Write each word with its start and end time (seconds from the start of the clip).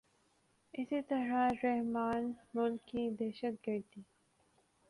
اسی 0.73 1.01
طرح 1.01 1.47
رحمان 1.63 2.23
ملک 2.53 2.85
کی 2.87 3.09
دہشت 3.19 3.67
گردی 3.67 4.01